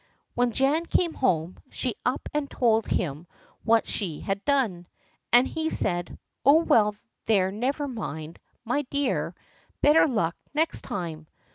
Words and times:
When 0.33 0.51
Jan 0.51 0.87
came 0.87 1.13
home, 1.13 1.59
she 1.69 1.93
up 2.03 2.27
and 2.33 2.49
told 2.49 2.87
him 2.87 3.27
what 3.63 3.85
she 3.85 4.19
had 4.21 4.43
done, 4.45 4.87
and 5.31 5.47
he 5.47 5.69
said: 5.69 6.17
"Oh, 6.43 6.63
well, 6.63 6.95
there, 7.27 7.51
never 7.51 7.87
mind, 7.87 8.39
my 8.65 8.81
dear; 8.89 9.35
better 9.79 10.07
luck 10.07 10.35
next 10.55 10.81
time." 10.81 11.27